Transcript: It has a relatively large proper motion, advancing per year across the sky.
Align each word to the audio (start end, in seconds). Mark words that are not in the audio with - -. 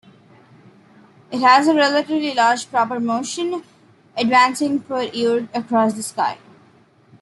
It 1.29 1.41
has 1.41 1.67
a 1.67 1.75
relatively 1.75 2.33
large 2.33 2.67
proper 2.71 2.99
motion, 2.99 3.61
advancing 4.17 4.79
per 4.79 5.03
year 5.03 5.47
across 5.53 5.93
the 5.93 6.01
sky. 6.01 6.39